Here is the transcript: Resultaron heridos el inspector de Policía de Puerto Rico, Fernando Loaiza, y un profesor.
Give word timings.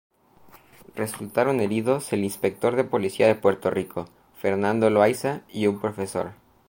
Resultaron 0.95 1.59
heridos 1.59 2.11
el 2.11 2.23
inspector 2.23 2.75
de 2.75 2.83
Policía 2.85 3.27
de 3.27 3.35
Puerto 3.35 3.69
Rico, 3.69 4.07
Fernando 4.35 4.89
Loaiza, 4.89 5.41
y 5.47 5.67
un 5.67 5.79
profesor. 5.79 6.31